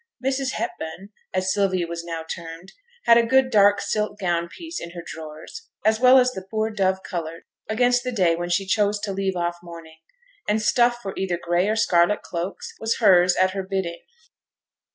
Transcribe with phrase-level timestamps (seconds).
[0.25, 2.71] 'Mrs Hepburn' (as Sylvia was now termed)
[3.05, 6.71] had a good dark silk gown piece in her drawers, as well as the poor
[6.71, 9.99] dove coloured, against the day when she chose to leave off mourning;
[10.49, 14.01] and stuff for either gray or scarlet cloaks was hers at her bidding.